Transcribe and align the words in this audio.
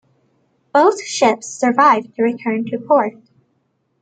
Both 0.73 1.03
ships 1.03 1.47
survived 1.47 2.15
to 2.15 2.23
return 2.23 2.65
to 2.71 2.79
port. 2.79 3.13